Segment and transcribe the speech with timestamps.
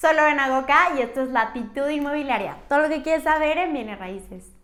[0.00, 2.58] Soy Lorena Goca y esto es Latitud Inmobiliaria.
[2.68, 4.54] Todo lo que quieres saber en Bienes Raíces.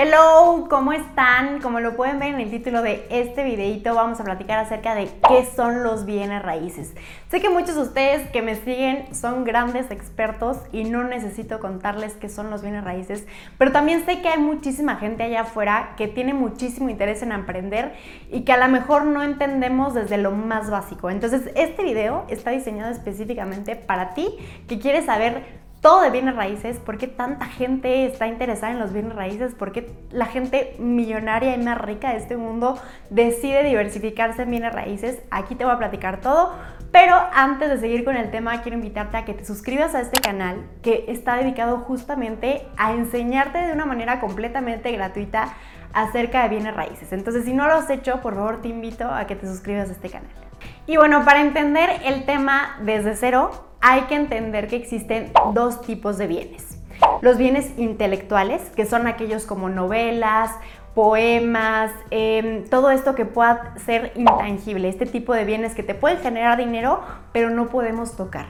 [0.00, 1.60] Hello, ¿cómo están?
[1.60, 5.08] Como lo pueden ver en el título de este videito, vamos a platicar acerca de
[5.28, 6.94] qué son los bienes raíces.
[7.32, 12.12] Sé que muchos de ustedes que me siguen son grandes expertos y no necesito contarles
[12.12, 13.26] qué son los bienes raíces,
[13.58, 17.92] pero también sé que hay muchísima gente allá afuera que tiene muchísimo interés en aprender
[18.30, 21.10] y que a lo mejor no entendemos desde lo más básico.
[21.10, 24.28] Entonces, este video está diseñado específicamente para ti
[24.68, 28.92] que quieres saber todo de bienes raíces, por qué tanta gente está interesada en los
[28.92, 32.78] bienes raíces, por qué la gente millonaria y más rica de este mundo
[33.10, 35.20] decide diversificarse en bienes raíces.
[35.30, 36.52] Aquí te voy a platicar todo,
[36.90, 40.20] pero antes de seguir con el tema, quiero invitarte a que te suscribas a este
[40.20, 45.54] canal que está dedicado justamente a enseñarte de una manera completamente gratuita
[45.92, 47.12] acerca de bienes raíces.
[47.12, 49.92] Entonces, si no lo has hecho, por favor te invito a que te suscribas a
[49.92, 50.47] este canal.
[50.88, 53.50] Y bueno, para entender el tema desde cero,
[53.82, 56.78] hay que entender que existen dos tipos de bienes.
[57.20, 60.50] Los bienes intelectuales, que son aquellos como novelas,
[60.94, 66.20] poemas, em, todo esto que pueda ser intangible, este tipo de bienes que te pueden
[66.20, 67.02] generar dinero,
[67.32, 68.46] pero no podemos tocar.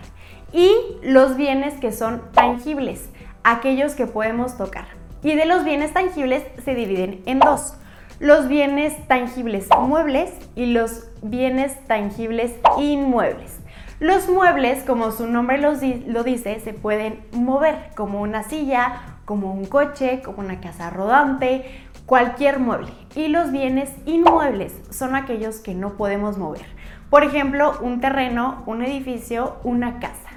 [0.53, 0.71] Y
[1.03, 3.11] los bienes que son tangibles,
[3.43, 4.87] aquellos que podemos tocar.
[5.25, 7.75] Y de los bienes tangibles se dividen en dos.
[8.21, 13.61] Los bienes tangibles muebles y los bienes tangibles inmuebles.
[14.01, 19.67] Los muebles, como su nombre lo dice, se pueden mover, como una silla, como un
[19.67, 21.65] coche, como una casa rodante,
[22.07, 22.91] cualquier mueble.
[23.15, 26.67] Y los bienes inmuebles son aquellos que no podemos mover.
[27.11, 30.31] Por ejemplo, un terreno, un edificio, una casa.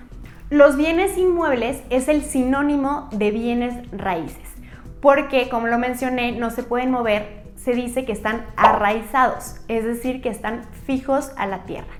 [0.51, 4.49] Los bienes inmuebles es el sinónimo de bienes raíces,
[5.01, 10.21] porque como lo mencioné, no se pueden mover, se dice que están arraizados, es decir,
[10.21, 11.93] que están fijos a la tierra.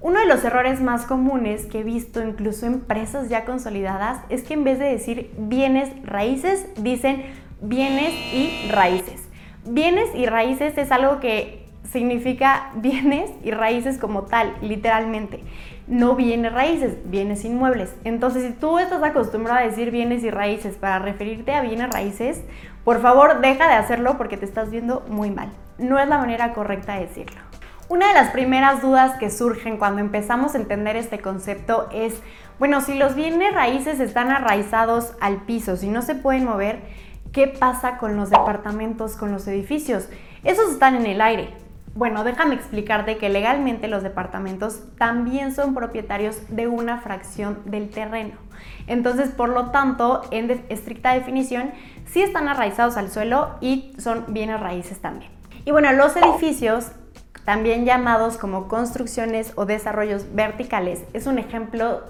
[0.00, 4.42] Uno de los errores más comunes que he visto incluso en empresas ya consolidadas es
[4.42, 7.24] que en vez de decir bienes raíces, dicen
[7.60, 9.28] bienes y raíces.
[9.66, 11.59] Bienes y raíces es algo que
[11.90, 15.42] significa bienes y raíces como tal, literalmente.
[15.86, 17.94] No bienes raíces, bienes inmuebles.
[18.04, 22.42] Entonces, si tú estás acostumbrado a decir bienes y raíces para referirte a bienes raíces,
[22.84, 25.50] por favor deja de hacerlo porque te estás viendo muy mal.
[25.78, 27.40] No es la manera correcta de decirlo.
[27.88, 32.22] Una de las primeras dudas que surgen cuando empezamos a entender este concepto es,
[32.60, 36.82] bueno, si los bienes raíces están arraizados al piso, si no se pueden mover,
[37.32, 40.08] ¿qué pasa con los departamentos, con los edificios?
[40.44, 41.48] Esos están en el aire.
[41.94, 48.34] Bueno, déjame explicarte que legalmente los departamentos también son propietarios de una fracción del terreno.
[48.86, 51.72] Entonces, por lo tanto, en estricta definición,
[52.06, 55.32] sí están arraizados al suelo y son bienes raíces también.
[55.64, 56.92] Y bueno, los edificios
[57.44, 62.02] también llamados como construcciones o desarrollos verticales, es un ejemplo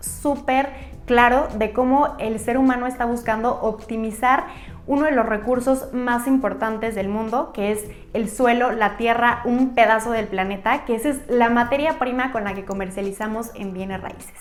[0.00, 0.68] súper
[1.06, 4.44] claro de cómo el ser humano está buscando optimizar
[4.86, 9.74] uno de los recursos más importantes del mundo, que es el suelo, la tierra, un
[9.74, 14.00] pedazo del planeta, que esa es la materia prima con la que comercializamos en bienes
[14.00, 14.34] raíces.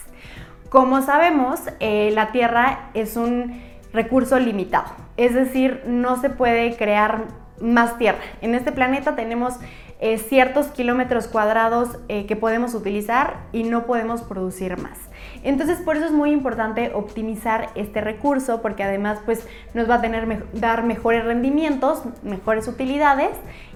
[0.69, 3.61] Como sabemos, eh, la tierra es un
[3.93, 7.25] recurso limitado, es decir, no se puede crear
[7.61, 8.19] más tierra.
[8.41, 9.55] En este planeta tenemos
[10.03, 14.97] eh, ciertos kilómetros cuadrados eh, que podemos utilizar y no podemos producir más.
[15.43, 20.01] Entonces por eso es muy importante optimizar este recurso porque además pues nos va a
[20.01, 23.29] tener dar mejores rendimientos, mejores utilidades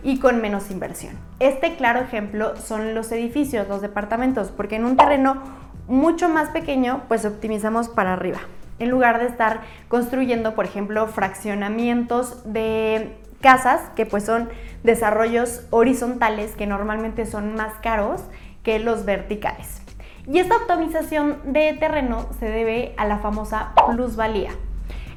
[0.03, 1.13] y con menos inversión.
[1.40, 5.44] Este claro ejemplo son los edificios, los departamentos, porque en un terreno
[5.88, 8.40] mucho más pequeño pues optimizamos para arriba.
[8.79, 14.50] En lugar de estar construyendo, por ejemplo, fraccionamientos de casas, que pues son
[14.81, 18.23] desarrollos horizontales que normalmente son más caros
[18.63, 19.83] que los verticales.
[20.25, 24.50] Y esta optimización de terreno se debe a la famosa plusvalía.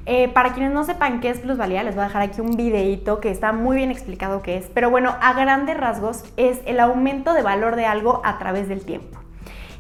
[0.05, 3.19] Eh, para quienes no sepan qué es plusvalía, les voy a dejar aquí un videito
[3.19, 4.67] que está muy bien explicado qué es.
[4.75, 8.85] Pero bueno, a grandes rasgos es el aumento de valor de algo a través del
[8.85, 9.19] tiempo.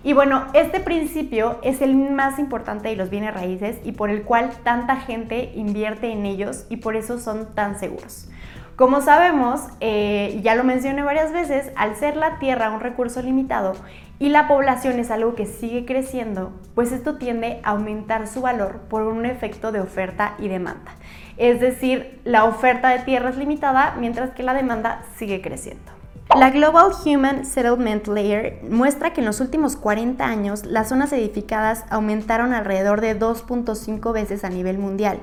[0.02, 4.22] Y bueno, este principio es el más importante de los bienes raíces y por el
[4.22, 8.31] cual tanta gente invierte en ellos y por eso son tan seguros.
[8.78, 13.72] Como sabemos, eh, ya lo mencioné varias veces, al ser la tierra un recurso limitado
[14.20, 18.82] y la población es algo que sigue creciendo, pues esto tiende a aumentar su valor
[18.88, 20.92] por un efecto de oferta y demanda.
[21.38, 25.97] Es decir, la oferta de tierra es limitada mientras que la demanda sigue creciendo.
[26.38, 31.85] La Global Human Settlement Layer muestra que en los últimos 40 años las zonas edificadas
[31.90, 35.19] aumentaron alrededor de 2.5 veces a nivel mundial,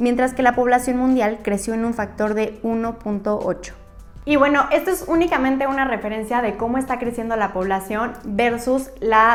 [0.00, 3.74] mientras que la población mundial creció en un factor de 1.8.
[4.24, 8.90] Y bueno, esto es únicamente una referencia de cómo está creciendo la población versus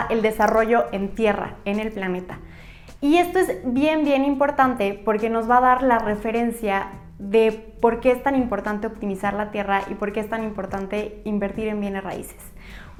[0.09, 2.39] el desarrollo en tierra, en el planeta.
[2.99, 6.87] Y esto es bien, bien importante porque nos va a dar la referencia
[7.21, 11.21] de por qué es tan importante optimizar la tierra y por qué es tan importante
[11.23, 12.51] invertir en bienes raíces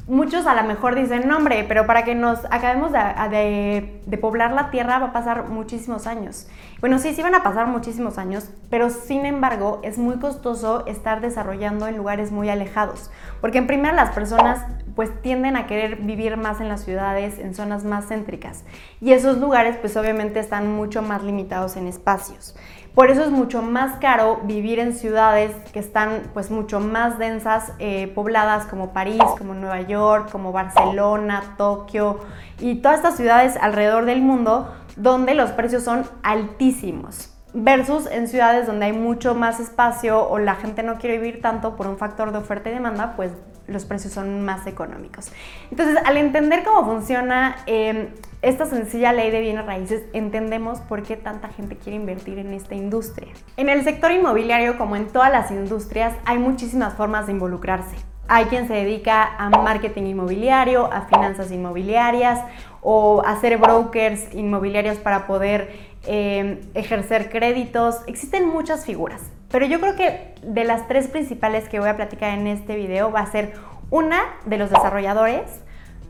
[0.08, 4.70] muchos a lo mejor dicen, no hombre, pero para que nos acabemos de, poblar la
[4.70, 6.48] tierra va a pasar muchísimos años.
[6.80, 11.22] Bueno, sí, sí van a pasar muchísimos años, pero sin embargo es muy costoso estar
[11.22, 14.66] desarrollando en lugares muy alejados, porque en primera las personas
[14.96, 18.64] pues tienden a querer vivir más en las ciudades, en zonas más céntricas,
[19.00, 22.56] y esos lugares pues obviamente están mucho más limitados en espacios.
[22.94, 27.72] Por eso es mucho más caro vivir en ciudades que están pues mucho más densas,
[27.80, 32.20] eh, pobladas como París, como Nueva York, como Barcelona, Tokio
[32.60, 38.68] y todas estas ciudades alrededor del mundo donde los precios son altísimos versus en ciudades
[38.68, 42.32] donde hay mucho más espacio o la gente no quiere vivir tanto por un factor
[42.32, 43.32] de oferta y demanda, pues
[43.72, 45.32] los precios son más económicos.
[45.70, 48.10] Entonces, al entender cómo funciona em,
[48.42, 52.76] esta sencilla ley de bienes raíces, entendemos por qué tanta gente quiere invertir en esta
[52.76, 53.32] industria.
[53.58, 57.96] En el sector inmobiliario, como en todas las industrias, hay muchísimas formas de involucrarse.
[58.28, 62.40] Hay quien se dedica a marketing inmobiliario, a finanzas inmobiliarias
[62.82, 65.70] o a ser brokers inmobiliarios para poder
[66.06, 67.98] em, ejercer créditos.
[68.08, 69.22] Existen muchas figuras.
[69.52, 73.12] Pero yo creo que de las tres principales que voy a platicar en este video
[73.12, 73.54] va a ser
[73.90, 75.62] una de los desarrolladores,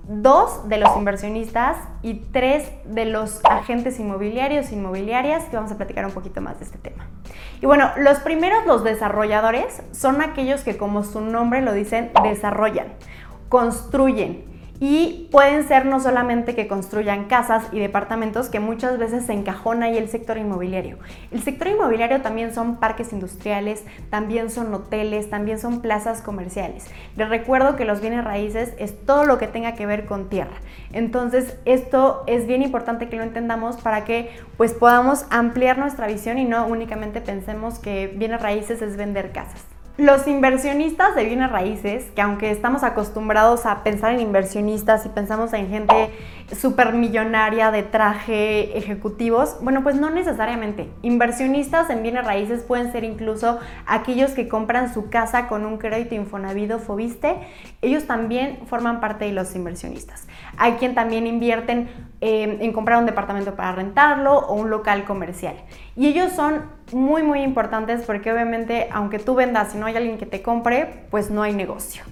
[0.07, 6.05] dos de los inversionistas y tres de los agentes inmobiliarios, inmobiliarias, que vamos a platicar
[6.05, 7.07] un poquito más de este tema.
[7.61, 12.87] Y bueno, los primeros, los desarrolladores, son aquellos que como su nombre lo dicen, desarrollan,
[13.49, 14.45] construyen,
[14.83, 19.85] y pueden ser no solamente que construyan casas y departamentos, que muchas veces se encajona
[19.85, 20.97] ahí el sector inmobiliario.
[21.29, 26.87] El sector inmobiliario también son parques industriales, también son hoteles, también son plazas comerciales.
[27.15, 30.55] Les recuerdo que los bienes raíces es todo lo que tenga que ver con tierra.
[30.93, 36.39] Entonces, esto es bien importante que lo entendamos para que pues podamos ampliar nuestra visión
[36.39, 39.70] y no únicamente pensemos que bienes raíces es vender casas.
[39.97, 45.51] Los inversionistas de bienes raíces, que aunque estamos acostumbrados a pensar en inversionistas y pensamos
[45.51, 46.11] en gente
[46.57, 50.89] supermillonaria de traje ejecutivos, bueno, pues no necesariamente.
[51.01, 56.15] Inversionistas en bienes raíces pueden ser incluso aquellos que compran su casa con un crédito
[56.15, 57.35] Infonavit o Fobiste.
[57.81, 60.25] Ellos también forman parte de los inversionistas.
[60.57, 61.89] Hay quien también invierten
[62.21, 65.55] eh, en comprar un departamento para rentarlo o un local comercial.
[65.97, 66.61] Y ellos son
[66.93, 71.05] muy, muy importantes porque obviamente aunque tú vendas y no hay alguien que te compre,
[71.09, 72.03] pues no hay negocio.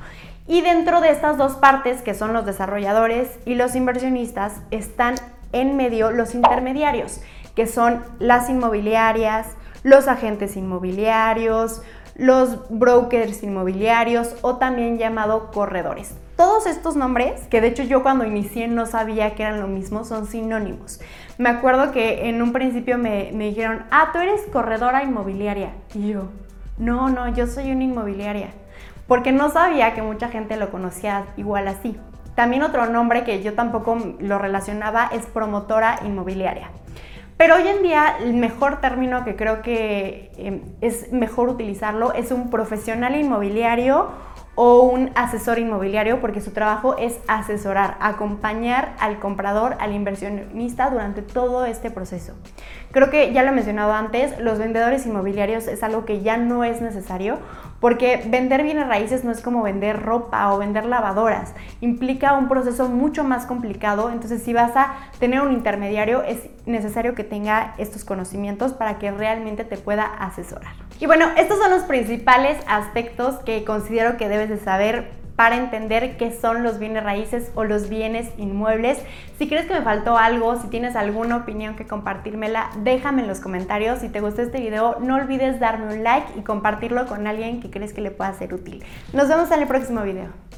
[0.47, 5.15] Y dentro de estas dos partes, que son los desarrolladores y los inversionistas, están
[5.51, 7.21] en medio los intermediarios,
[7.55, 9.47] que son las inmobiliarias,
[9.83, 11.81] los agentes inmobiliarios,
[12.15, 16.15] los brokers inmobiliarios o también llamado corredores.
[16.39, 20.05] Todos estos nombres, que de hecho yo cuando inicié no sabía que eran lo mismo,
[20.05, 21.01] son sinónimos.
[21.37, 25.73] Me acuerdo que en un principio me, me dijeron, ah, tú eres corredora inmobiliaria.
[25.93, 26.29] Y yo,
[26.77, 28.51] no, no, yo soy una inmobiliaria.
[29.05, 31.97] Porque no sabía que mucha gente lo conocía igual así.
[32.35, 36.69] También otro nombre que yo tampoco lo relacionaba es promotora inmobiliaria.
[37.39, 42.31] Pero hoy en día el mejor término que creo que em, es mejor utilizarlo es
[42.31, 44.07] un profesional inmobiliario
[44.61, 51.21] o un asesor inmobiliario porque su trabajo es asesorar, acompañar al comprador, al inversionista durante
[51.21, 52.33] todo este proceso.
[52.91, 56.65] Creo que ya lo he mencionado antes, los vendedores inmobiliarios es algo que ya no
[56.65, 57.37] es necesario
[57.79, 62.89] porque vender bienes raíces no es como vender ropa o vender lavadoras, implica un proceso
[62.89, 68.03] mucho más complicado, entonces si vas a tener un intermediario es necesario que tenga estos
[68.03, 70.88] conocimientos para que realmente te pueda asesorar.
[70.99, 76.17] Y bueno, estos son los principales aspectos que considero que debes de saber para entender
[76.17, 79.01] qué son los bienes raíces o los bienes inmuebles.
[79.37, 83.39] Si crees que me faltó algo, si tienes alguna opinión que compartírmela, déjame en los
[83.39, 83.99] comentarios.
[83.99, 87.69] Si te gustó este video, no olvides darme un like y compartirlo con alguien que
[87.69, 88.83] crees que le pueda ser útil.
[89.13, 90.48] Nos vemos en el próximo video.